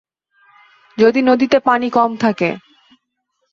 যদি 0.97 1.19
নদীতে 1.21 1.57
পানি 1.59 1.87
কম 1.89 2.11
থাকে। 2.17 2.49